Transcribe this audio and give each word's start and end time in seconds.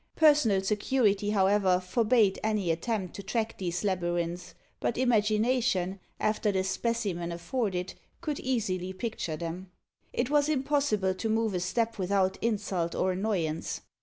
Personal 0.15 0.63
security, 0.63 1.29
however, 1.29 1.79
forbade 1.79 2.39
any 2.43 2.71
attempt 2.71 3.13
to 3.15 3.21
track 3.21 3.59
these 3.59 3.83
labyrinths; 3.83 4.55
but 4.79 4.97
imagination, 4.97 5.99
after 6.19 6.51
the 6.51 6.63
specimen 6.63 7.31
afforded, 7.31 7.93
could 8.19 8.39
easily 8.39 8.93
picture 8.93 9.37
them. 9.37 9.69
It 10.11 10.31
was 10.31 10.49
impossible 10.49 11.13
to 11.13 11.29
move 11.29 11.53
a 11.53 11.59
step 11.59 11.99
without 11.99 12.39
insult 12.41 12.95
or 12.95 13.11
annoyance. 13.11 13.81